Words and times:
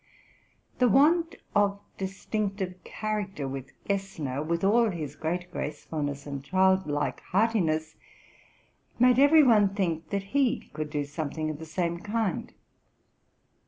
The 0.79 0.89
want 0.89 1.35
of 1.53 1.79
distinctive 1.99 2.73
chai 2.83 3.23
acter 3.23 3.47
with 3.47 3.69
Gessner, 3.85 4.41
with 4.41 4.63
all 4.63 4.89
his 4.89 5.15
great 5.15 5.51
gracefulness 5.51 6.25
and 6.25 6.41
anil 6.43 6.87
like 6.87 7.21
heartiness, 7.21 7.97
made 8.97 9.19
every 9.19 9.43
one 9.43 9.75
think 9.75 10.09
that 10.09 10.23
he 10.33 10.71
could 10.73 10.89
do 10.89 11.05
some 11.05 11.29
thing 11.29 11.51
of 11.51 11.59
the 11.59 11.67
same 11.67 11.99
kind. 11.99 12.51